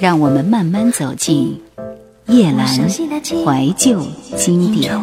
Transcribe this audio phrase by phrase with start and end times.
[0.00, 1.60] 让我们慢慢走进
[2.26, 4.02] 夜阑怀旧
[4.34, 4.98] 经典。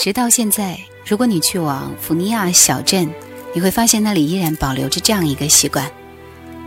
[0.00, 3.08] 直到现在，如果你去往福尼亚小镇，
[3.54, 5.88] 你会发现那里依然保留着这样一个习惯：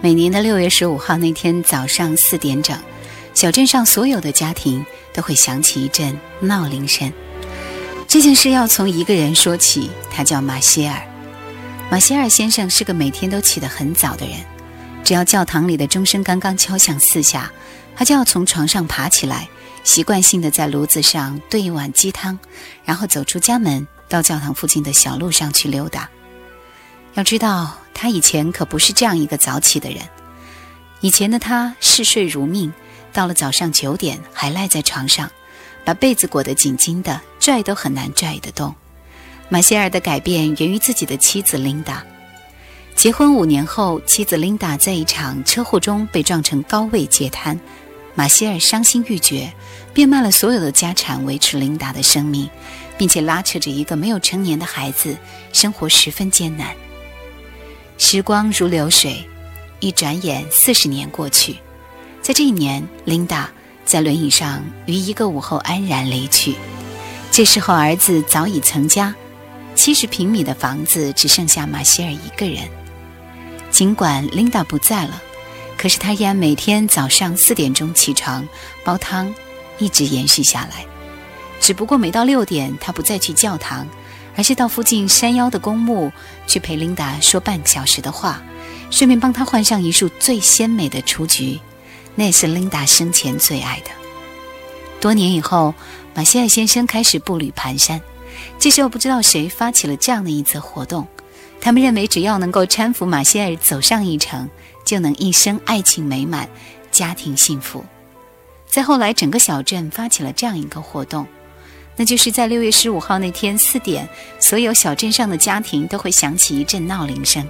[0.01, 2.77] 每年的六月十五号那天早上四点整，
[3.33, 7.11] 小镇上所有的家庭都会响起一阵闹铃声。
[8.07, 11.12] 这件事要从一个人说起，他叫马歇尔。
[11.89, 14.43] 马歇尔先生是个每天都起得很早的人，
[15.03, 17.51] 只要教堂里的钟声刚刚敲响四下，
[17.95, 19.47] 他就要从床上爬起来，
[19.83, 22.39] 习惯性的在炉子上炖一碗鸡汤，
[22.83, 26.09] 然后走出家门，到教堂附近的小路上去溜达。
[27.13, 29.99] 要知道，他以前可不是这样一个早起的人。
[31.01, 32.73] 以前的他嗜睡如命，
[33.11, 35.29] 到了早上九点还赖在床上，
[35.85, 38.73] 把被子裹得紧紧的，拽都很难拽得动。
[39.53, 42.03] 马歇尔的改变源于自己的妻子琳达。
[42.95, 47.59] 结婚五年后，妻子琳达在一场车祸中被撞成高位截瘫，
[48.15, 49.53] 马歇尔伤心欲绝，
[49.93, 52.49] 变卖了所有的家产维持琳达的生命，
[52.97, 55.15] 并且拉扯着一个没有成年的孩子，
[55.51, 56.75] 生活十分艰难。
[57.99, 59.23] 时光如流水，
[59.79, 61.57] 一转眼四十年过去，
[62.23, 63.51] 在这一年，琳达
[63.85, 66.55] 在轮椅上于一个午后安然离去。
[67.29, 69.13] 这时候，儿子早已成家。
[69.75, 72.69] 七十平米的房子只剩下马歇尔一个人。
[73.69, 75.21] 尽管琳达不在了，
[75.77, 78.47] 可是他依然每天早上四点钟起床
[78.83, 79.33] 煲汤，
[79.79, 80.85] 一直延续下来。
[81.59, 83.87] 只不过每到六点，他不再去教堂，
[84.35, 86.11] 而是到附近山腰的公墓
[86.45, 88.43] 去陪琳达说半个小时的话，
[88.91, 91.59] 顺便帮她换上一束最鲜美的雏菊，
[92.15, 93.89] 那也是琳达生前最爱的。
[95.01, 95.73] 多年以后，
[96.13, 97.99] 马歇尔先生开始步履蹒跚。
[98.63, 101.05] 这时候不知道谁发起了这样的一则活动，
[101.59, 104.49] 他们认为只要能够搀扶马歇尔走上一程，
[104.85, 106.47] 就能一生爱情美满，
[106.89, 107.83] 家庭幸福。
[108.65, 111.27] 再后来，整个小镇发起了这样一个活动，
[111.97, 114.07] 那就是在六月十五号那天四点，
[114.39, 117.45] 所有小镇上的家庭都会响起一阵闹铃声，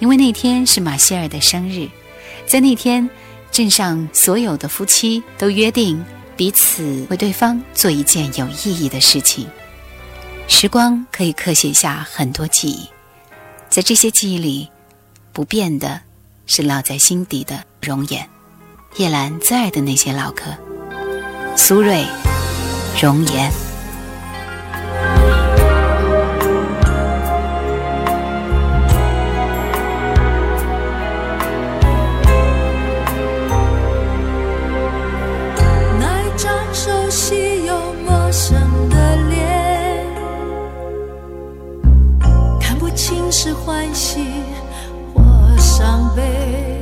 [0.00, 1.88] 因为那天是马歇尔的生日。
[2.44, 3.08] 在那天，
[3.50, 6.04] 镇上所有的夫妻都约定
[6.36, 9.48] 彼此为对方做一件有意义的事情。
[10.48, 12.88] 时光可以刻写下很多记忆，
[13.68, 14.68] 在这些记忆里，
[15.32, 16.00] 不变的
[16.46, 18.28] 是烙在心底的容颜。
[18.96, 20.44] 叶兰最爱的那些老歌，
[21.56, 22.06] 苏芮，
[23.00, 23.71] 容颜。
[43.44, 44.24] 是欢喜
[45.12, 45.20] 或
[45.58, 46.80] 伤悲。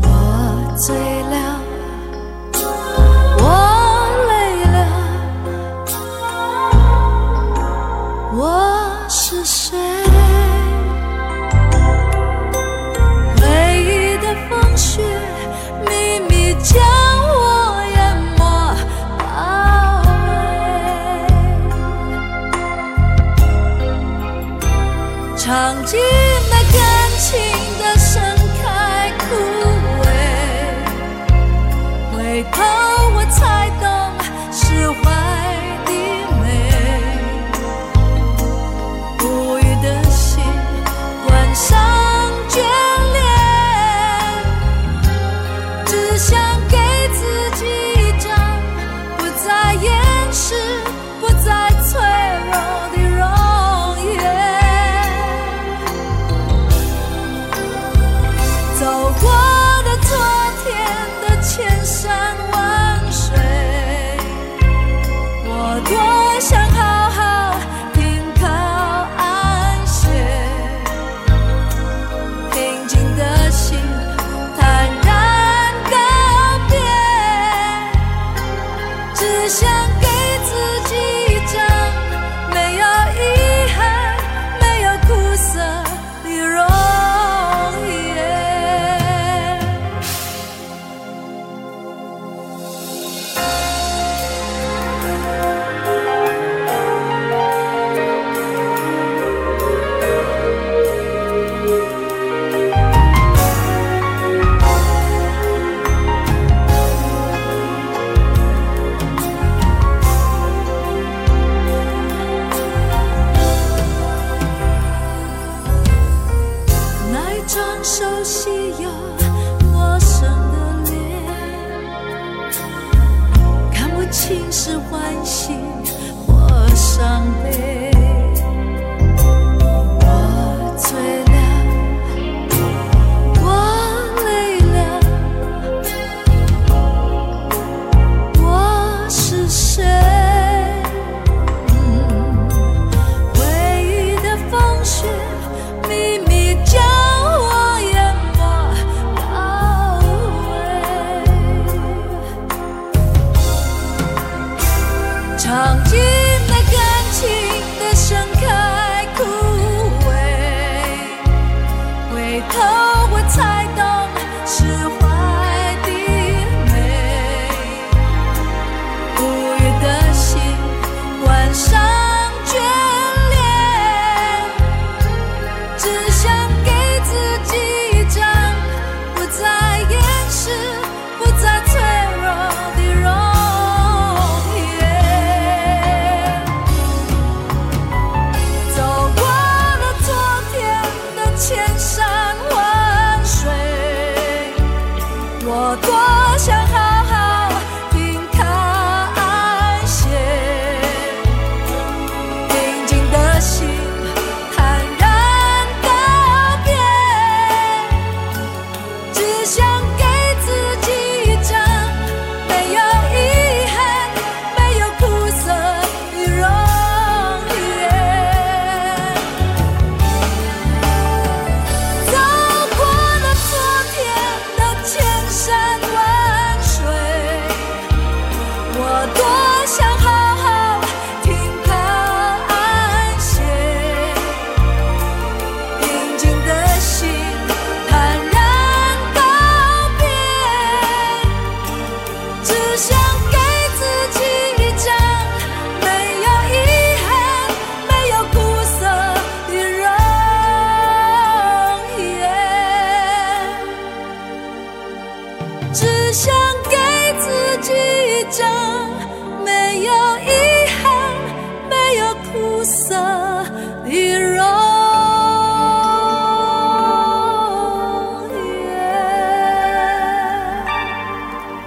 [0.00, 0.96] 我最
[25.86, 26.25] Jesus.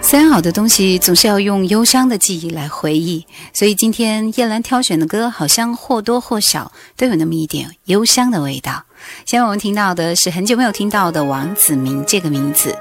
[0.01, 8.86] 三好的东西总是要用忧伤的记忆来回忆，所以今天叶兰挑选的歌好像或多或少都有那么一点忧伤的味道。
[9.25, 12.75] 现在我们听到的是很久没有听到的王子明这个名字，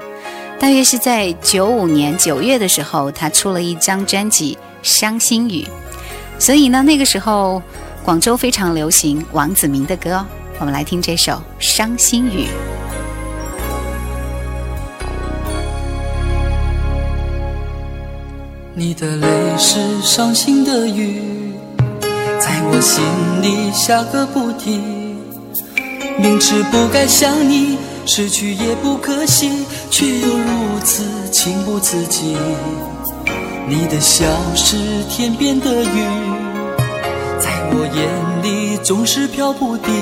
[0.59, 4.57] 大约是在九五年九月的时候，他出了一张专辑
[4.87, 5.63] 《伤心雨》，
[6.39, 7.61] 所以呢，那个时候
[8.09, 10.25] 广州非常流行王子明的歌。
[10.57, 12.47] 我们来听这首《伤心雨》。
[18.73, 19.27] 你的泪
[19.59, 21.53] 是伤心的雨，
[22.39, 23.03] 在我心
[23.43, 25.15] 里下个不停。
[26.17, 27.77] 明知不该想你，
[28.07, 32.35] 失去也不可惜，却又如此情不自禁。
[33.67, 34.77] 你的笑是
[35.07, 36.48] 天边的云，
[37.39, 37.99] 在我眼
[38.43, 39.93] 里总是飘不定。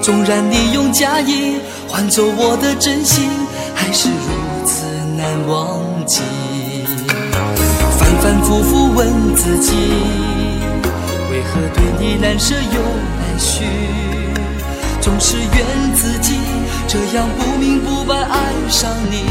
[0.00, 1.56] 纵然你用假意
[1.88, 3.28] 换走我的真心，
[3.74, 4.84] 还是如此
[5.16, 6.20] 难忘记。
[7.98, 9.72] 反反复复问自己，
[11.30, 12.80] 为何对你难舍又
[13.20, 13.64] 难续？
[15.00, 16.38] 总是怨自己
[16.86, 19.24] 这样不明不白爱上你。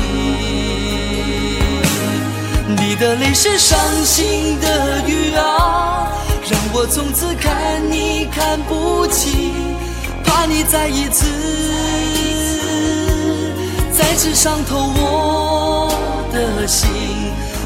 [2.78, 5.91] 你的泪是伤心的雨啊，
[6.52, 9.54] 让我从此看你看不清，
[10.22, 11.26] 怕你再一次
[13.94, 15.90] 再次伤透我
[16.34, 16.90] 的心。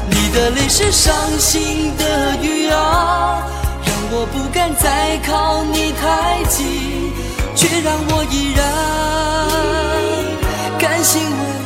[0.08, 3.42] 你的泪是伤心的雨啊，
[3.84, 7.12] 让我不敢再靠你太近，
[7.56, 8.64] 却让我依然
[10.78, 11.65] 甘心为。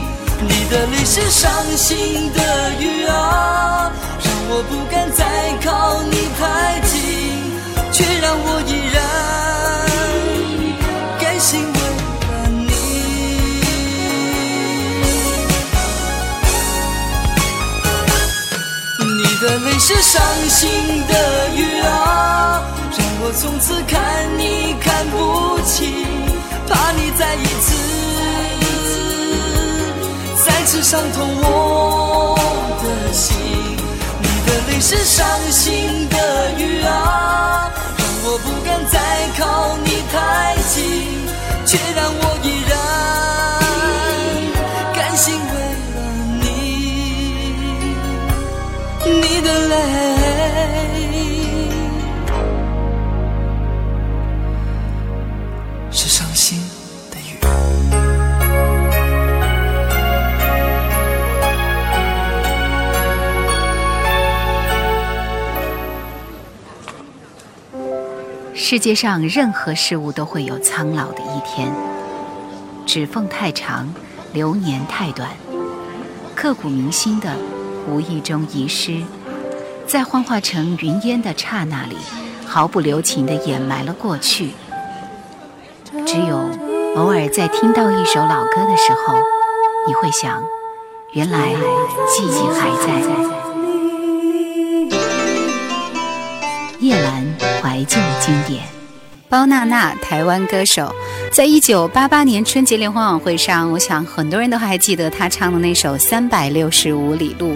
[0.43, 3.91] 你的泪是伤心的雨啊，
[4.23, 5.23] 让我不敢再
[5.63, 6.91] 靠你太近，
[7.91, 8.97] 却让我依然
[11.19, 12.71] 甘心为了你。
[19.17, 22.63] 你的泪是伤心的雨啊，
[22.97, 25.93] 让我从此看你看不清，
[26.67, 28.00] 怕你再一次。
[30.61, 32.37] 再次伤痛我
[32.83, 33.35] 的心，
[34.21, 38.99] 你的泪是伤心的雨啊，让我不敢再
[39.39, 41.25] 靠你太近，
[41.65, 42.77] 却让我依然
[44.93, 45.53] 甘心为
[45.95, 45.99] 了
[46.43, 46.45] 你，
[49.19, 49.75] 你的泪
[68.71, 71.69] 世界上任何事物都会有苍老的一天，
[72.85, 73.93] 指缝太长，
[74.31, 75.29] 流年太短，
[76.33, 77.35] 刻骨铭心的
[77.89, 79.03] 无意中遗失，
[79.85, 81.97] 在幻化成云烟的刹那里，
[82.47, 84.51] 毫不留情地掩埋了过去。
[86.05, 86.37] 只有
[86.95, 89.15] 偶尔在听到一首老歌的时候，
[89.85, 90.41] 你会想，
[91.11, 91.49] 原来
[92.07, 93.01] 记忆还在。
[96.79, 97.27] 叶兰
[97.81, 98.63] 怀旧经典，
[99.27, 100.93] 包娜娜，台湾歌手，
[101.31, 107.53] 在一九八八年春节联欢晚会上，我想很多人都还记得她唱的那首《三百六十五里路》。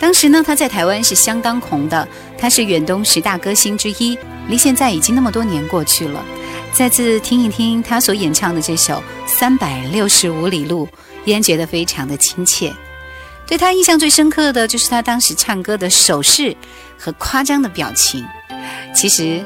[0.00, 4.18] 当时呢，她在台湾是相当红的，她是远东十大歌星之一。
[4.48, 6.24] 离现在已经那么多年过去了，
[6.72, 8.94] 再次听一听她所演唱的这首
[9.28, 10.86] 《三百六十五里路》，
[11.24, 12.74] 依然觉得非常的亲切。
[13.46, 16.56] 对她印象最深刻的就是她当时唱歌的手势
[16.98, 18.26] 和夸张的表情。
[18.94, 19.42] 其实，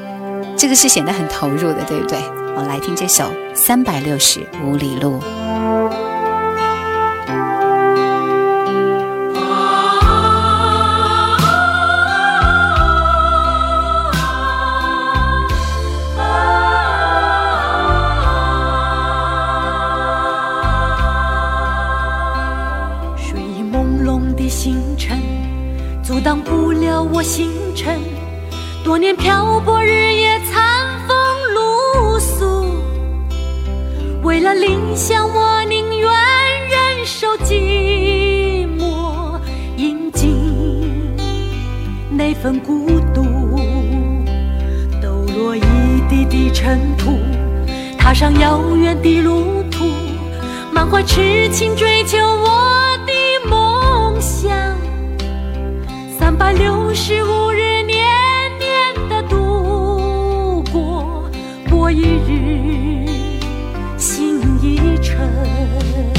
[0.57, 2.19] 这个是显得很投入的，对不对？
[2.55, 3.23] 我们来听这首
[3.55, 5.19] 《三百六十五里路》。
[23.17, 25.19] 睡意朦胧的星辰，
[26.03, 28.16] 阻挡不了我星辰。
[28.87, 31.17] 多年漂泊，日夜餐风
[31.53, 32.81] 露宿，
[34.23, 36.09] 为了理想，我宁愿
[36.69, 39.37] 忍受寂寞，
[39.75, 41.17] 饮尽
[42.09, 43.25] 那份孤独，
[45.01, 45.61] 抖落一
[46.07, 47.19] 地的尘土，
[47.99, 49.83] 踏上遥远的路途，
[50.71, 54.49] 满怀痴情追求我的梦想，
[56.17, 57.51] 三百六十五
[65.27, 66.16] 一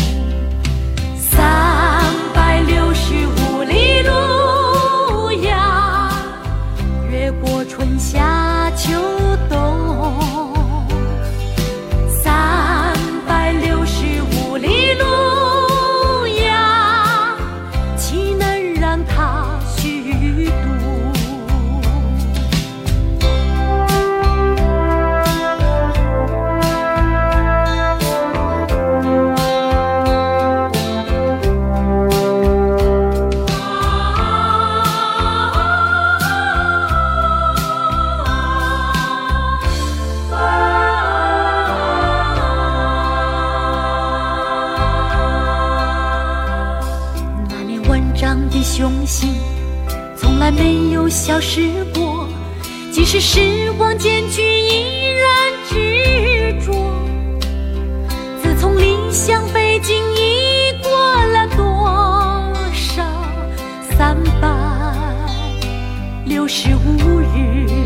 [66.49, 67.78] 十五日？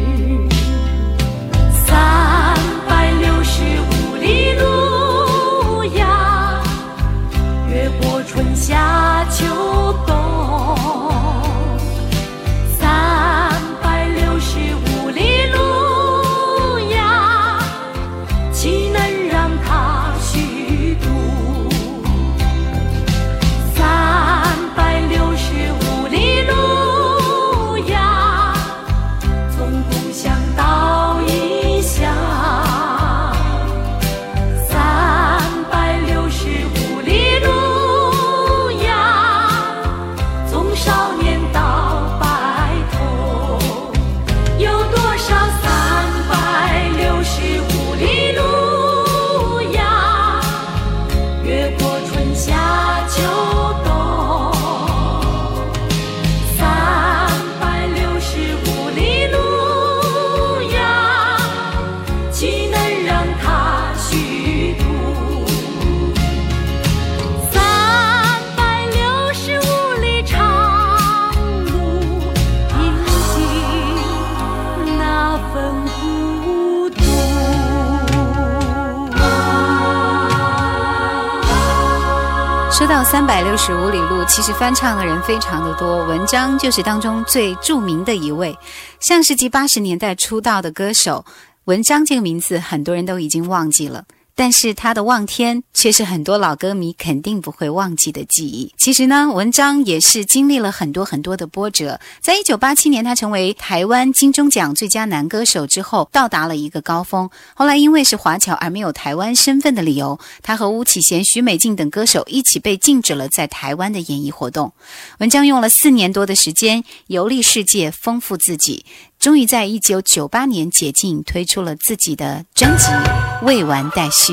[83.13, 88.57] 三百六十五里路，其实翻唱的人非常的多，文章就是当中最著名的一位。
[89.01, 91.23] 上世纪八十年代出道的歌手
[91.65, 94.03] 文章这个名字，很多人都已经忘记了。
[94.35, 98.73] 但是他的望天却是很多老歌迷肯定不会忘记的记忆。
[98.77, 102.01] 其实呢，文章也是经历了很多很多的波折。
[102.21, 107.29] 在一九八七年，他成为台湾金钟奖最佳男歌手之后，到达了一个高峰。
[107.55, 114.73] 后来因为是华侨而没有台湾身份的理由，他和巫启贤、许美静等歌手一起被禁止了在台湾的演艺活动。
[115.19, 118.85] 文章用了四年多的时间游历世界，丰富自己。
[119.23, 122.87] 终于在一九九八年解禁，推出了自己的专辑
[123.45, 124.33] 《未完待续》。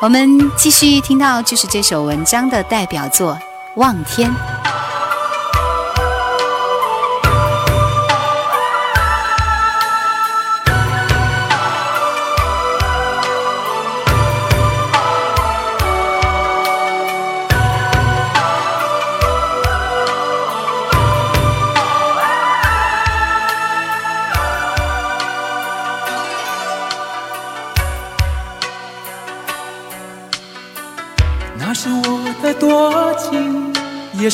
[0.00, 3.34] 我们继续听到，就是这首文章的代表作
[3.74, 4.30] 《望天》。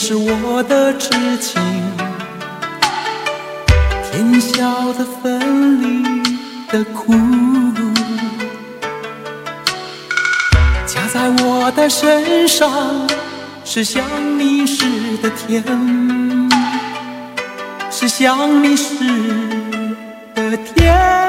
[0.07, 1.63] 是我的痴情，
[4.13, 6.23] 天晓得分离
[6.69, 7.15] 的苦，
[10.85, 13.09] 加在我的身上
[13.65, 14.05] 是想
[14.39, 14.85] 你时
[15.23, 15.65] 的甜，
[17.91, 18.95] 是想你时
[20.35, 21.24] 的甜。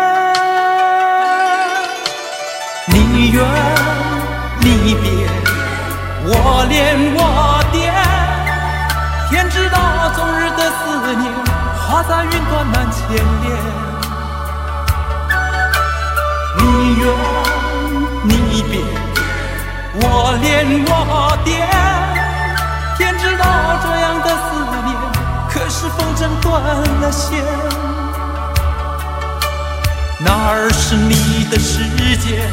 [12.07, 12.99] 在云端难牵
[13.41, 13.45] 连。
[16.57, 16.61] 你
[16.99, 17.03] 远
[18.23, 18.31] 你
[18.69, 18.73] 别，
[19.95, 20.03] 我
[20.41, 20.43] 恋
[20.87, 20.89] 我
[21.43, 21.47] 惦。
[22.97, 23.43] 天知道，
[23.83, 24.47] 这样的思
[24.85, 24.89] 念，
[25.49, 26.45] 可是风筝断
[27.01, 27.43] 了线。
[30.19, 31.83] 哪儿是你的世
[32.17, 32.49] 界？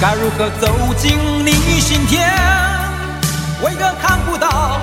[0.00, 2.30] 该如何走进你心田？
[3.62, 4.80] 为何看不到？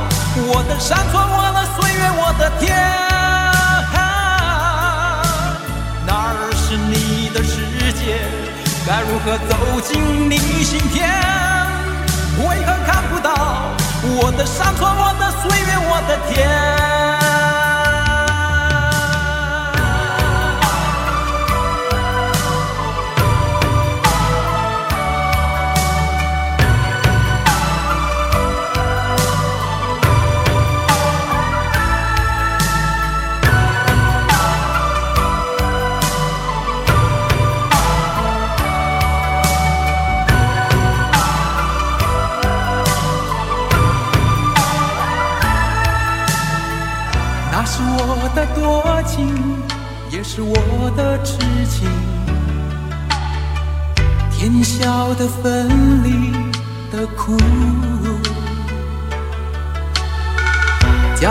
[0.47, 2.69] 我的山川，我的岁月，我的天，
[6.69, 8.21] 是你的世界？
[8.85, 11.09] 该如何走进你心田？
[12.37, 16.98] 为何看不到我的山川，我的岁月，我的天？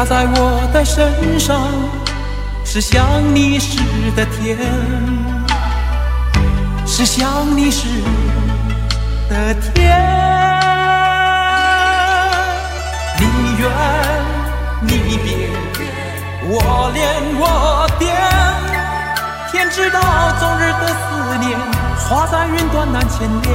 [0.09, 1.69] 在我的身上
[2.65, 3.79] 是想你时
[4.17, 4.57] 的甜，
[6.87, 7.87] 是想你时
[9.29, 9.95] 的甜。
[13.19, 13.27] 你
[13.59, 13.71] 远
[14.81, 15.51] 你别，
[16.49, 17.05] 我恋
[17.39, 18.09] 我惦。
[19.53, 20.01] 天知道，
[20.41, 21.61] 终日的思念
[22.09, 23.47] 化在云端难牵连。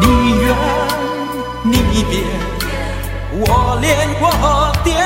[0.00, 0.04] 你
[0.42, 0.54] 远
[1.64, 2.22] 你别，
[3.38, 4.96] 我恋我惦。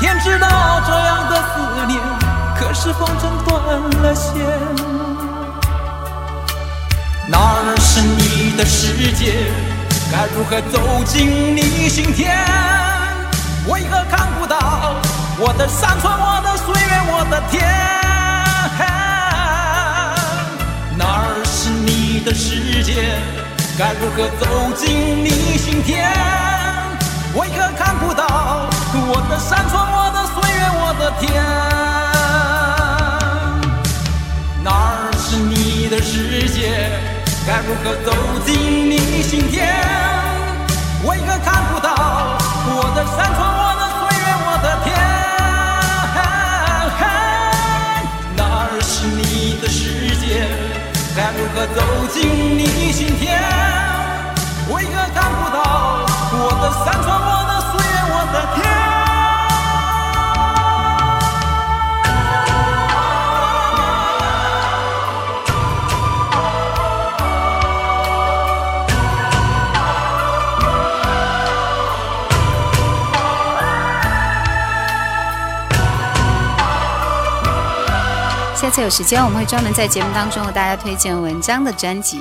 [0.00, 0.48] 天知道，
[0.84, 2.00] 这样的思念，
[2.58, 3.54] 可是风筝断
[4.02, 4.34] 了线。
[7.28, 9.52] 哪儿是你的世界？
[10.10, 12.36] 该如何走进你心田？
[13.68, 14.94] 为何看不到？
[15.38, 17.62] 我的山川，我的岁月，我的天，
[20.96, 23.20] 哪儿是你的世界？
[23.78, 26.47] 该如何走进你心田？
[27.38, 28.26] 为何看不到
[29.06, 31.30] 我的山川，我的岁月，我的天？
[34.64, 36.90] 哪儿是你的世界？
[37.46, 38.10] 该如何走
[38.44, 39.56] 进你心田？
[41.06, 41.86] 为何看不到
[42.74, 44.86] 我的山川，我的岁月，我的天？
[48.36, 50.26] 哪儿是你的世界
[51.14, 51.78] 该如何走
[52.12, 52.18] 进
[52.58, 53.38] 你心田？
[54.74, 55.56] 为何看不到
[56.32, 57.08] 我的山川，
[78.82, 82.20] 有时间我们会专门在节目当中为大家推荐文章的专辑。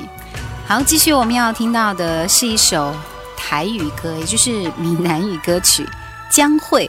[0.68, 2.94] 好，继续我们要听到的是一首
[3.38, 5.84] 台语歌，也就是闽南语歌曲
[6.30, 6.86] 《江蕙》。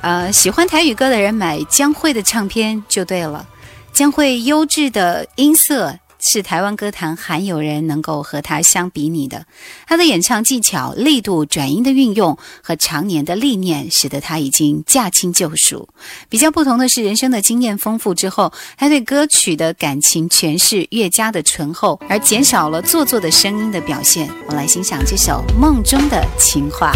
[0.00, 3.46] 呃，喜欢台语歌的人买江蕙的唱片就对了。
[3.92, 9.46] 江蕙优质的音色是台湾歌坛罕有人能够和他相比拟的。
[9.86, 15.88] 他的演唱技巧、力度、转音的运用和常年的历练，使得他已经驾轻就熟。
[16.28, 24.28] 比较不同的是，人生的经验丰富之后，他对歌曲的感情诠释越加的醇厚，而减少了做作的声音的表现。
[24.46, 26.92] 我们来欣赏这首《梦中的情话》。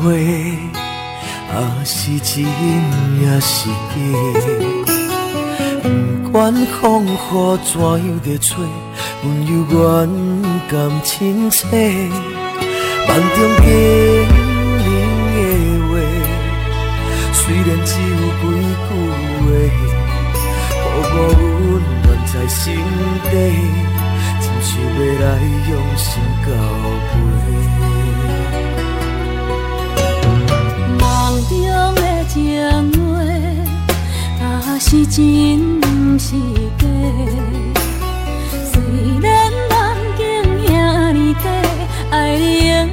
[0.00, 0.04] 话，
[1.52, 2.44] 啊是真
[3.20, 3.96] 也是假？
[6.22, 7.08] 不管风雨
[7.64, 8.48] 怎样在吹，
[9.22, 9.76] 阮犹原
[10.68, 11.68] 甘清醒。
[13.08, 13.66] 梦中经
[14.84, 14.86] 人
[15.34, 15.36] 的
[15.88, 15.90] 话，
[17.32, 18.44] 虽然只有几
[18.84, 18.88] 句
[19.44, 19.50] 话，
[20.84, 21.16] 抱我
[21.58, 21.70] 温
[22.02, 22.56] 暖在心
[23.30, 23.34] 底，
[24.40, 25.24] 真想要来
[25.68, 26.06] 用心
[26.44, 26.46] 交
[27.08, 27.97] 陪。
[32.28, 36.36] 情话，啊是真不是
[36.78, 36.86] 假。
[38.70, 38.74] 虽
[39.22, 39.72] 然梦
[40.16, 40.22] 境
[40.66, 40.68] 遐
[41.12, 41.46] 尼短，
[42.10, 42.88] 爱你永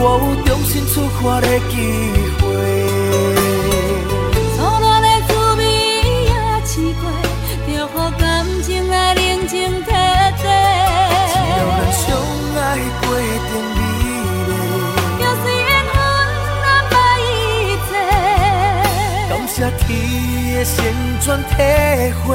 [0.00, 1.74] 我有重新出发的机
[2.38, 2.42] 会。
[4.56, 5.60] 错乱的滋味
[6.24, 6.32] 也
[6.64, 7.02] 试过，
[7.66, 8.22] 就予感
[8.62, 9.90] 情来冷静体体。
[10.38, 12.04] 只要咱相
[12.54, 13.02] 爱过
[13.48, 14.50] 程美丽，
[15.18, 15.94] 就算缘分
[16.62, 17.26] 安排一
[17.88, 17.90] 切。
[19.28, 19.86] 感谢天
[20.54, 20.76] 的旋
[21.24, 21.50] 转体
[22.24, 22.30] 会，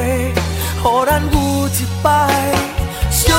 [0.84, 1.36] 予咱有
[1.70, 1.72] 一
[2.04, 2.08] 摆。
[3.10, 3.32] 相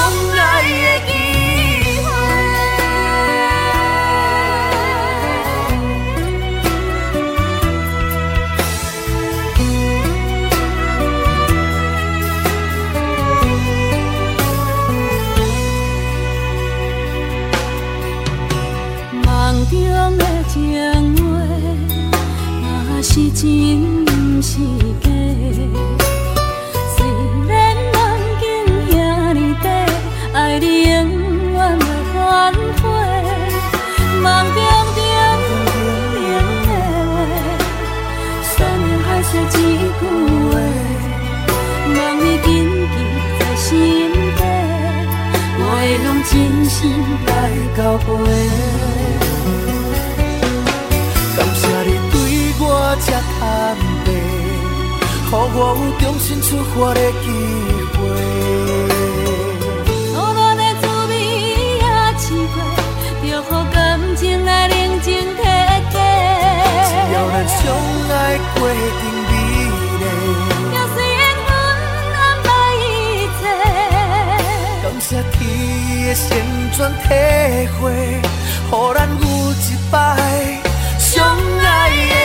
[55.30, 57.26] 予我有重新出发的机
[57.98, 58.00] 会。
[64.16, 65.42] 情来冷静体
[65.90, 65.96] 体，
[66.86, 67.58] 只要咱相
[68.10, 68.12] 爱
[68.54, 70.02] 过程美丽，
[70.70, 71.48] 就算缘分
[72.14, 72.86] 安排一
[73.38, 73.42] 切。
[74.82, 75.36] 感谢天
[76.06, 76.22] 的旋
[76.76, 77.04] 转体
[77.80, 77.82] 会，
[78.70, 79.92] 予咱有一摆
[80.98, 81.12] 相
[81.58, 82.23] 爱的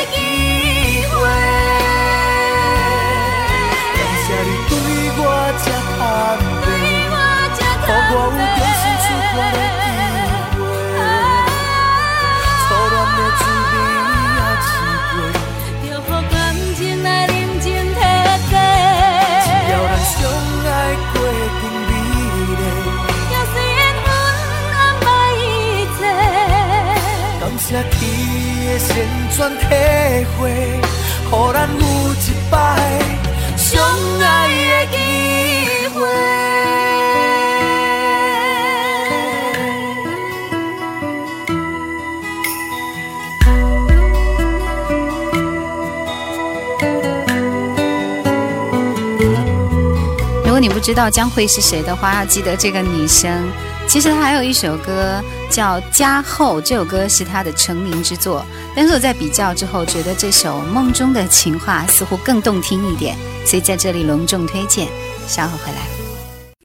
[28.79, 29.65] 旋转体
[30.39, 31.81] 会，予咱有
[32.13, 32.15] 一
[32.49, 32.55] 摆
[33.57, 33.83] 相
[34.21, 34.97] 爱的机
[35.93, 35.99] 会。
[50.45, 53.51] 如果你不知道江蕙是谁的话，要记得这个女生。
[53.87, 55.21] 其实她还有一首歌。
[55.49, 58.45] 叫加厚，这首歌是他的成名之作。
[58.75, 64.88] 但是我在比较之后，觉得这首《梦中的情话》似乎更动听一点，所以在这里隆重推荐。
[65.27, 65.98] 稍后回来。